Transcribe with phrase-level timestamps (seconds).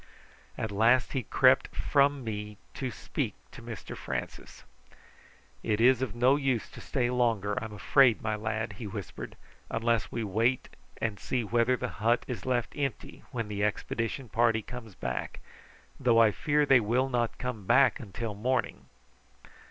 [0.57, 4.63] At last he crept from me to speak to Mr Francis.
[5.61, 9.35] "It is of no use to stay longer, I'm afraid, my lad," he whispered;
[9.69, 10.69] "unless we wait
[10.99, 15.39] and see whether the hut is left empty when the expedition party comes back,
[15.99, 18.87] though I fear they will not come back till morning."